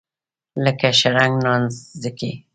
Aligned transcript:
لکه 0.63 0.87
شرنګ 0.99 1.33
نانځکې. 1.43 2.31